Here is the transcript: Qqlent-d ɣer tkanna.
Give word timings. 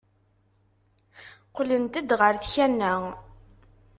Qqlent-d 1.47 2.09
ɣer 2.19 2.33
tkanna. 2.37 2.93